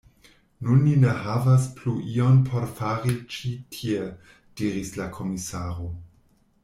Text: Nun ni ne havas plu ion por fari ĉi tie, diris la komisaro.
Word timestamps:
Nun 0.67 0.79
ni 0.85 0.93
ne 1.01 1.11
havas 1.25 1.67
plu 1.79 1.93
ion 2.13 2.39
por 2.47 2.65
fari 2.79 3.13
ĉi 3.35 3.53
tie, 3.77 4.09
diris 4.63 4.95
la 5.03 5.09
komisaro. 5.19 5.93